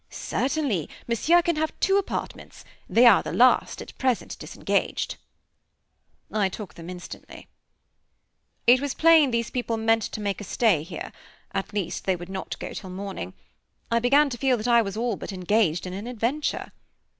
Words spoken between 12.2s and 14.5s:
not go till morning. I began to